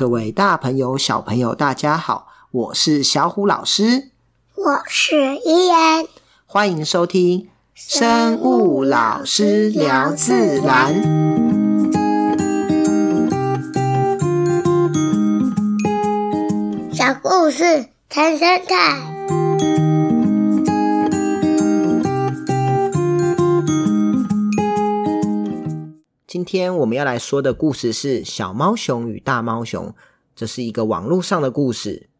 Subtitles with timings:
[0.00, 4.08] 各位大朋友、小朋友，大家好，我是小虎老师，
[4.54, 6.08] 我是伊人，
[6.46, 10.94] 欢迎收听生物老师聊自然。
[16.94, 19.39] 小故事谈生态。
[26.50, 29.86] 天我们要来说的故事是《小猫熊与大猫熊》，
[30.34, 32.10] 这是一个网络上的故事。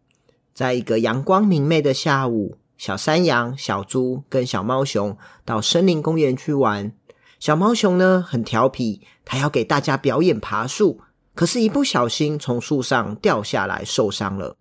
[0.55, 6.93] 在一个阳光明媚的下午，小山羊、小猪跟小猫熊到森林公园去玩。
[7.41, 11.01] 小猫熊呢，很调皮，它要给大家表演爬树，
[11.35, 14.57] 可是，一不小心从树上掉下来，受伤了。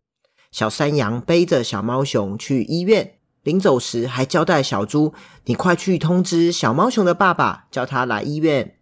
[0.52, 5.14] 小山羊背着小猫熊去医院，临走时还交代小猪
[5.46, 8.78] ：“你快去通知小猫熊的爸爸，叫他来医院。”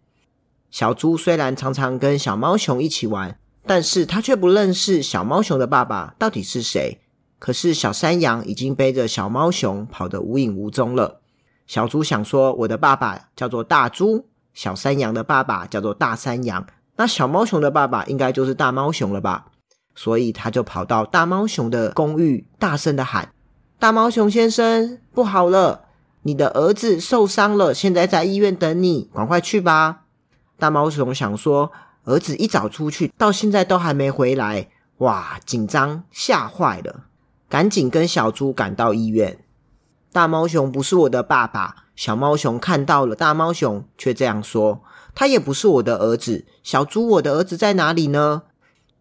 [0.70, 7.00] 小猪虽然常常跟小猫熊一起玩，但是他却不认识小猫熊的爸爸到底是谁。
[7.38, 11.20] 可是小山羊已经背着小猫熊跑得无影无踪了。
[11.66, 19.46] 小猪想说：“我的爸爸叫做大猪，小山羊的爸爸叫做大山羊，那小猫熊的爸爸应该就是大猫熊了吧？”
[19.94, 23.32] 所以他就跑到大猫熊的公寓，大声的喊
[23.78, 25.84] ：“大猫熊先生，不好了，
[26.22, 30.04] 你的儿子受伤了，现在在医院等你，赶快去吧。”
[30.58, 31.70] 大猫熊想说，
[32.04, 37.04] 儿子一早出去，到现在都还没回来，哇，紧张吓坏了，
[37.48, 39.38] 赶紧跟小猪赶到医院。
[40.12, 44.82] 大猫熊不是我的爸爸，小猫熊看到了大猫熊，却这样说，
[45.14, 46.44] 他也不是我的儿子。
[46.64, 48.42] 小猪，我的儿子在哪里呢？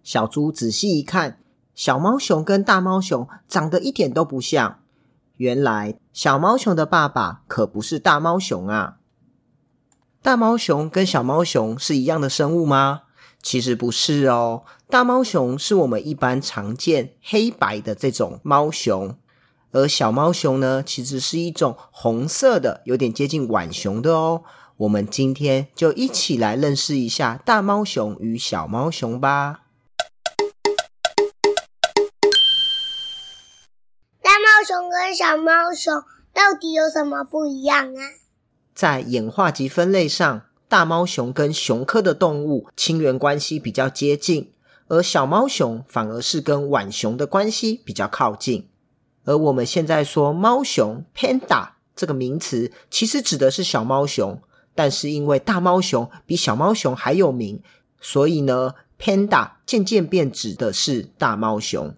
[0.03, 1.39] 小猪仔细一看，
[1.73, 4.79] 小猫熊跟大猫熊长得一点都不像，
[5.37, 8.97] 原来小猫熊的爸爸可不是大猫熊啊。
[10.21, 13.03] 大猫熊跟小猫熊是一样的生物吗？
[13.41, 14.63] 其实不是哦。
[14.89, 19.17] 大猫熊是我们一般常见黑白的这种猫熊，
[19.71, 24.43] 而小猫熊呢，其实是一种红色的，有点接近浣熊的哦。
[24.77, 29.61] 我们今天就一起来认识一下大猫熊与小猫熊吧。
[34.21, 35.93] 大猫熊跟小猫熊
[36.33, 38.26] 到底有什么不一样啊？
[38.77, 44.51] 在演化及分类上，大猫熊跟熊科的动物亲缘关系比较接近，
[44.87, 48.67] 而小猫熊反而是跟浣熊的关系比较靠近。
[49.25, 54.39] 而我们现在说猫熊 （Panda） 这个名词，其实指的是小猫熊，
[54.75, 57.59] 但是因为大猫熊比小猫熊还有名，
[57.99, 61.95] 所以呢，Panda 渐渐变指的是大猫熊。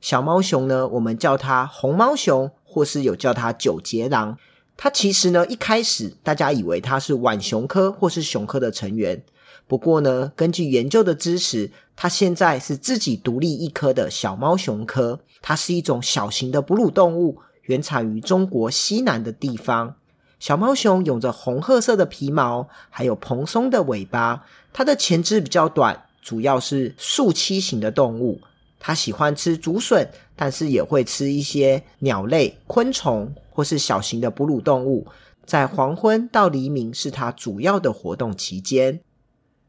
[0.00, 4.38] 小猫熊呢，我们叫它红猫熊，或是有叫它九节狼。
[4.76, 9.22] 它其实呢，一开始大家以为它是浣熊科或是熊科的成员。
[9.66, 15.20] 不过呢，根据研究的支持，它现在是自己独立一科的小猫熊科。
[15.40, 19.96] 它是一种小型的哺乳动物，原产于中国西南的地方。
[20.38, 24.44] 小猫熊有着红褐色的皮毛，还有蓬松的尾巴。
[24.72, 28.40] 它的前肢比较短，主要是树栖型的动物。
[28.78, 33.34] 它喜欢吃竹笋，但是也会吃一些鸟类、昆虫。
[33.56, 35.06] 或是小型的哺乳动物，
[35.46, 39.00] 在黄昏到黎明是它主要的活动期间。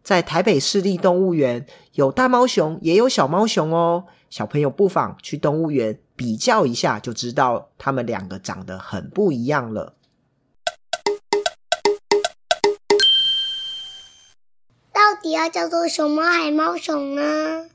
[0.03, 4.03] 在台北市立动物园，有大猫熊，也有小猫熊哦。
[4.29, 9.93] 小朋友不妨去动物园比较一下，就知道它们两个长得很不一样了。
[14.91, 17.69] 到底要叫做熊猫还是猫熊呢？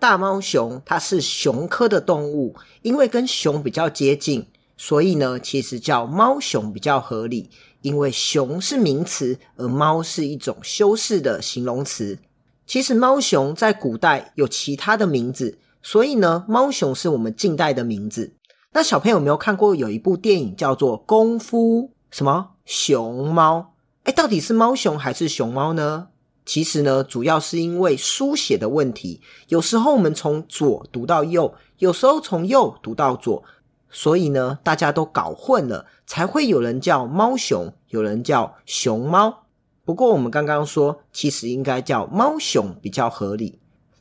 [0.00, 4.48] 大猫熊它是熊科的动物，因为跟熊比较接近。
[4.84, 7.48] 所以呢，其实叫猫熊比较合理，
[7.82, 12.18] 因为熊是名词，而猫是一种修饰的形容词。
[12.66, 18.34] 其实猫熊在古代有其他的名字，所以呢，猫熊是我们近代的名字。
[18.72, 23.74] 那小朋友有没有看过有一部电影叫做《功夫什么熊猫》？
[24.10, 26.08] 诶，到底是猫熊还是熊猫呢？
[26.44, 33.44] 其实呢，主要是因为书写的问题，有时候我们从左读到右，有时候从右读到左。
[33.92, 39.44] 所以呢，大家都搞混了，才会有人叫猫熊，有人叫熊猫。
[39.84, 43.58] 不过我们刚刚说，其实应该叫猫熊比较合理。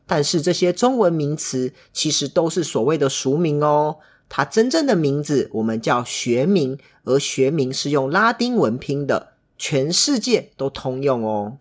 [0.08, 3.98] 但是这些中文名词其实都是所谓的俗名哦，
[4.30, 11.58] 它真正的名字我们叫学名，而学名是用拉丁文拼的，全世界都通用哦。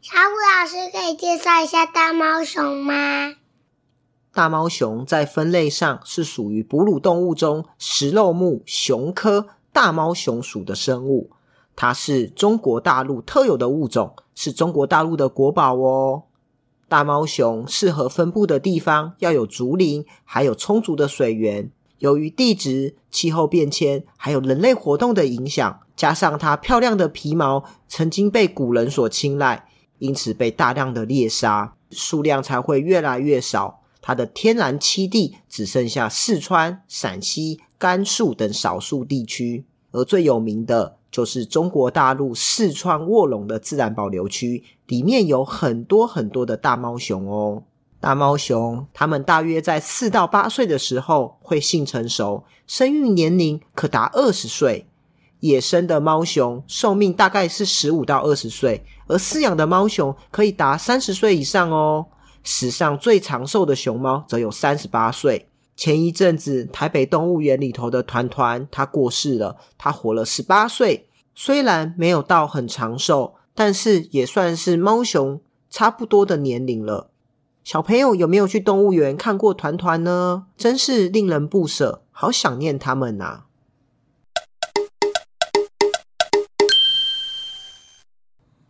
[0.00, 3.34] 小虎老师可以介绍一下大猫熊吗？
[4.34, 11.30] 大猫熊在分类上是属于哺乳动物中食肉目熊科大猫熊属的生物。
[11.76, 16.22] 它是中国大陆特有的物种，是中国大陆的国宝哦。
[16.88, 21.70] 大猫熊适合分布的地方要有竹林，还有充足的水源。
[21.98, 29.66] 由于地质、气候变迁，还有人类活动的影响，加上它漂亮的皮毛曾经被古人所青睐，
[29.98, 33.81] 因此被大量的猎杀，数量才会越来越少。
[34.02, 47.62] 它的天然栖地只剩下四川、陕西、甘肃等少数地区，而最有名的就是中国大陆四川卧龙的自然保留区，里面有很多很多的大猫熊哦。
[48.00, 54.86] 大猫熊，它们大约在四到八岁的时候会性成熟，生育年龄可达二十岁。
[55.38, 62.06] 野生的猫熊寿命大概是十五到二十岁，而饲养的猫熊可以达三十岁以上哦。
[62.44, 65.48] 史上最长寿的熊猫则有三十八岁。
[65.74, 71.08] 前一阵子，台北动物园里头的团团，它过世了，它活了十八岁。
[71.34, 75.40] 虽然没有到很长寿，但是也算是猫熊
[75.70, 77.10] 差不多的年龄了。
[77.64, 80.46] 小朋友有没有去动物园看过团团呢？
[80.56, 83.46] 真是令人不舍，好想念他们呐、啊！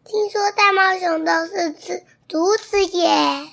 [0.05, 3.49] 听说大猫熊都是吃竹子耶。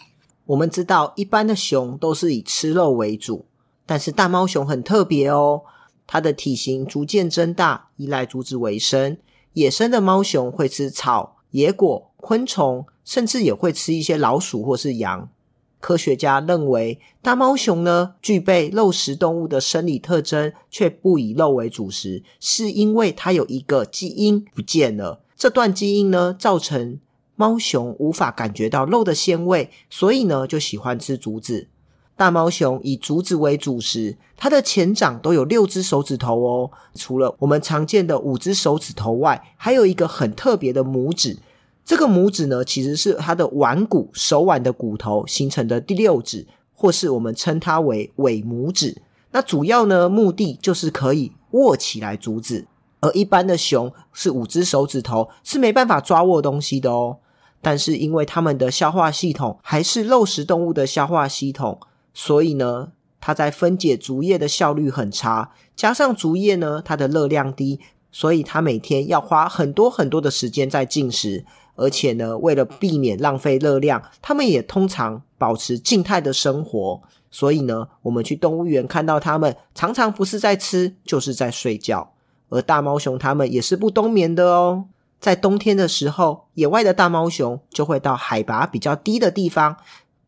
[0.50, 3.46] 我们知道，一般的熊都是以吃肉为主，
[3.86, 5.62] 但是大猫熊很特别哦，
[6.06, 9.18] 它的体型逐渐增大，依赖竹子为生。
[9.54, 12.86] 野生的猫熊会吃草、野果、昆虫。
[13.06, 15.32] 甚至也会吃一些老鼠或是羊。
[15.80, 25.24] 科学家认为，大猫熊呢，具备肉食动物的生理特征，却不以肉为主食，是因为它有一个基因不见了。
[25.36, 27.00] 这段基因呢，造成
[27.40, 31.70] 猫熊无法感觉到肉的鲜味，所以呢，就喜欢吃竹子。
[32.18, 36.72] 大猫熊以竹子为主食，它的前掌都有六只手指头哦。
[36.96, 41.38] 除了我们常见的五只手指头外，还有一个很特别的拇指。
[41.86, 49.02] 这个拇指呢，其实是它的腕骨，手腕的骨头形成的第六指，或是我们称它为尾拇指。
[49.32, 52.68] 那主要呢，目的就是可以握起来竹子。
[53.00, 57.20] 而一般的熊是五只手指头，是没办法抓握东西的哦。
[57.62, 61.80] 但是因为它们的消化系统还是肉食动物的消化系统，
[62.14, 65.52] 所以呢，它在分解竹叶的效率很差。
[65.76, 67.80] 加上竹叶呢，它的热量低，
[68.12, 71.46] 所以它每天要花很多很多的时间在进食。
[71.76, 77.02] 而且呢，为了避免浪费热量，它们也通常保持静态的生活。
[77.32, 82.12] 所以呢，我们去动物园看到它们，常常不是在吃，就是在睡觉。
[82.50, 84.88] 而大猫熊它们也是不冬眠的哦。
[85.20, 89.78] 在冬天的时候，野外的大猫熊就会到海拔比较低的地方，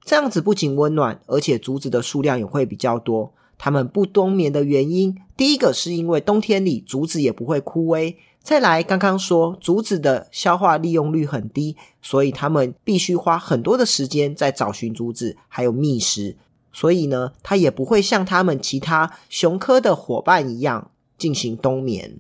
[0.04, 3.34] 这样子不仅温暖，而且竹子的数量也会比较多。
[3.58, 8.16] 它们不冬眠的原因，第一个是因为冬天里竹子也不会枯萎。
[8.42, 16.36] 再来，刚刚说竹子的消化利用率很低，所以他们必须花很多的时间在找寻竹子，还有觅食。
[16.74, 20.90] 所以呢，它也不会像他们其他熊科的伙伴一样
[21.20, 22.18] 进行冬眠。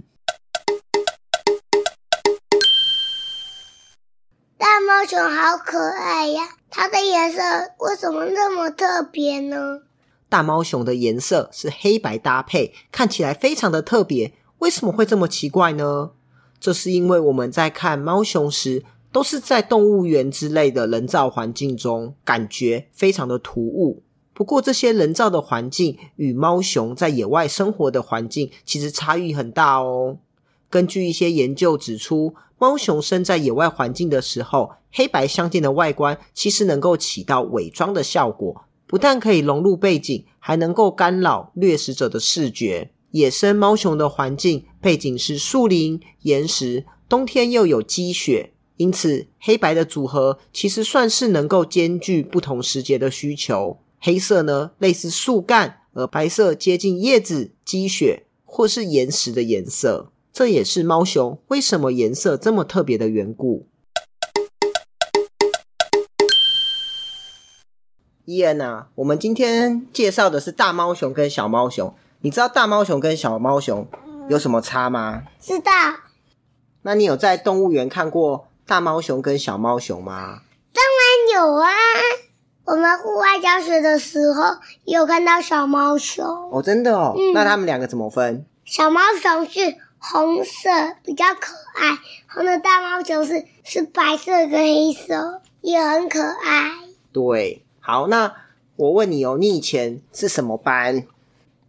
[4.62, 6.44] 大猫熊好可爱呀！
[6.70, 7.42] 它的颜色
[7.80, 9.82] 为什么那么特别呢？
[10.30, 14.34] 大猫熊的颜色是黑白搭配，看起来非常的特别。
[14.60, 16.12] 为什么会这么奇怪呢？
[16.60, 24.04] 这是因为我们在看猫熊时，都是在动物园之类的人造环境中，感觉非常的突兀。
[24.36, 30.20] 不过，这些人造的环境与猫熊在野外生活的环境其实差异很大哦。
[30.72, 42.92] 根据一些研究指出，猫熊生在野外环境的时候，黑白相间的外观其实能够起到伪装的效果，不但可以融入背景，还能够干扰掠食者的视觉。
[43.12, 53.80] 野生猫熊的环境背景是树林、岩石，冬天又有积雪，因此黑白的组合其实算是能够兼具不同时节的需求。
[54.00, 60.11] 黑色呢，类似树干，而白色接近叶子、积雪或是岩石的颜色。
[60.34, 63.68] 这也是猫熊为什么颜色这么特别的缘故。
[68.24, 71.94] 伊恩啊，我们今天介绍的是大猫熊跟小猫熊。
[72.22, 73.86] 你知道大猫熊跟小猫熊
[74.30, 75.24] 有什么差吗？
[75.42, 75.72] 知道。
[76.84, 80.44] 那你有在动物园看过大猫熊跟小猫熊吗？
[80.72, 81.70] 当然有啊！
[82.64, 84.44] 我们户外教学的时候
[84.86, 86.26] 有看到小猫熊。
[86.26, 87.16] 哦，真的哦。
[87.18, 87.34] 嗯。
[87.34, 88.46] 那他们两个怎么分？
[88.64, 90.70] 小猫熊是红色，
[91.04, 91.96] 比较可爱；
[92.28, 96.72] 红的大猫熊是是白色跟黑色，也很可爱。
[97.14, 98.34] 对，好，那
[98.78, 101.06] 我问你哦，你以前是什么班？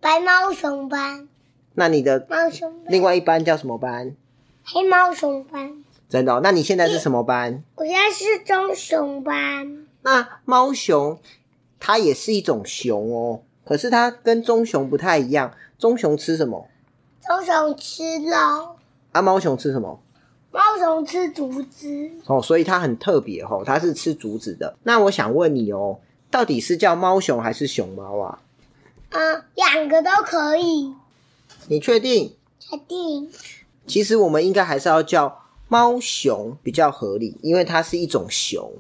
[0.01, 1.29] 白猫熊班，
[1.75, 4.17] 那你的猫熊班，另外一班叫什么班？
[4.65, 5.85] 黑猫熊班。
[6.09, 6.41] 真的哦？
[6.43, 7.63] 那你现在是什么班？
[7.75, 9.87] 我现在是棕熊班。
[10.01, 11.21] 那猫熊
[11.79, 15.53] 它也是一种熊哦，可是它跟棕熊不太一样。
[15.79, 16.69] 棕熊吃什么？
[17.27, 18.77] 棕熊吃肉。
[19.13, 20.01] 啊，猫熊吃什么？
[20.51, 22.11] 猫熊吃竹子。
[22.27, 24.77] 哦，所以它很特别哦，它是吃竹子的。
[24.83, 25.99] 那我想问你哦，
[26.31, 28.41] 到底是叫猫熊还是熊猫啊？
[29.11, 30.95] 嗯，两个都可以。
[31.69, 32.37] 你确定？
[32.59, 33.31] 确定。
[33.87, 35.39] 其实我们应该还是要叫。
[35.69, 38.75] 猫熊比较合理，因为它是一种熊，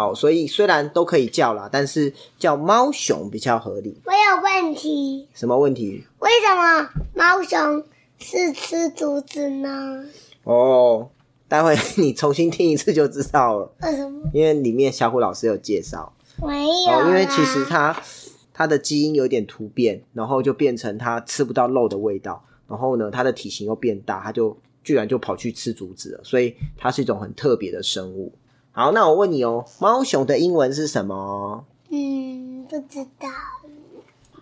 [0.00, 4.00] 好，所以虽然都可以叫啦，但是叫猫熊比较合理。
[4.06, 5.28] 我有问题。
[5.34, 6.02] 什么问题？
[6.20, 7.84] 为什么猫熊
[8.18, 10.06] 是吃竹子呢？
[10.44, 11.10] 哦，
[11.46, 13.70] 待会 你重新听一次就知道了。
[13.82, 14.30] 为什么？
[14.32, 16.10] 因为里面小虎老师有介绍。
[16.42, 16.92] 没有。
[16.92, 17.94] 哦，因为其实它
[18.54, 24.56] 它的基因有点突变，然后就变成它吃不到肉的味道，然后呢，它的体型又变大，它就。
[24.82, 28.32] 居然就跑去吃竹子了，所以它是一种很特别的生物。
[28.72, 31.64] 好，那我问你哦，猫熊的英文是什么？
[31.90, 33.28] 嗯，不知道。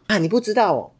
[0.08, 0.90] 啊，你不知道哦？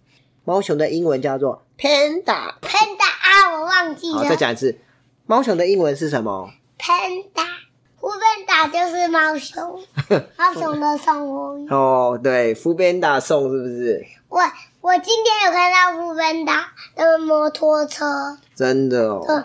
[0.44, 2.54] 猫熊的英文叫做 panda。
[2.61, 4.18] panda 啊，我忘记了。
[4.18, 4.78] 好，再讲一次，
[5.26, 7.47] 猫熊的英文是什么？panda。
[8.00, 9.78] foodpanda 就是猫熊，
[10.38, 11.68] 猫熊的送。
[11.68, 14.06] 哦，对，foodpanda 送是不是？
[14.28, 14.40] 我
[14.80, 16.61] 我今天有看到 foodpanda
[16.94, 18.38] 的摩托车。
[18.54, 19.44] 真的哦，嗯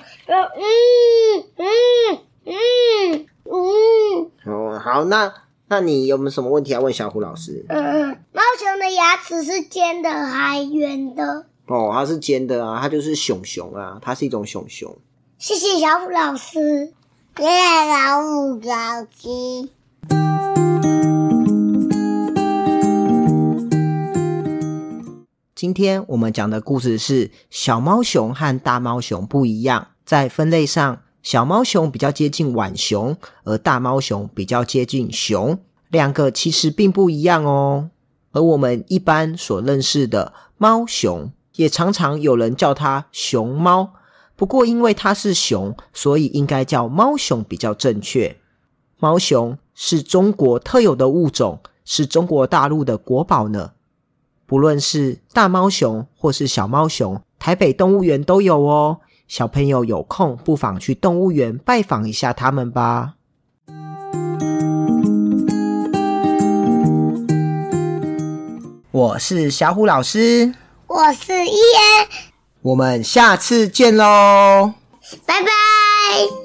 [0.55, 4.51] 嗯嗯嗯嗯。
[4.51, 5.31] 哦，好，那
[5.67, 7.65] 那你有没有什么问题要问小虎老师？
[7.69, 11.45] 嗯嗯，猫熊的牙齿是尖的还圆的？
[11.67, 14.97] 哦，它是尖的啊，它就是熊熊啊，它是一种熊熊。
[15.37, 16.91] 谢谢小虎老师，
[17.37, 19.69] 谢谢小虎老师。
[25.55, 33.15] 今天我们讲的故事是小猫熊和大猫熊不一样，在分类上，小猫熊比较接近浣熊，
[33.45, 35.57] 而大猫熊比较接近熊，
[35.89, 37.89] 两个其实并不一样哦。
[38.33, 43.93] 而我们一般所认识的猫熊，也常常有人叫它熊猫，
[44.35, 48.35] 不过因为它是熊，所以应该叫猫熊比较正确。
[48.99, 53.71] 猫熊是中国特有的物种，是中国大陆的国宝呢。
[54.45, 58.99] 不论是大猫熊或是小猫熊，台北动物园都有哦。
[59.35, 63.15] 小朋友有空不妨去动物园拜访一下他们吧。
[68.91, 70.53] 我是小虎老师，
[70.85, 72.07] 我是伊恩，
[72.61, 74.75] 我们下次见喽，
[75.25, 76.42] 拜拜。